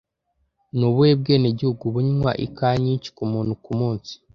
[0.77, 4.13] Ni ubuhe bwenegihugu bunywa ikawa nyinshi kumuntu kumunsi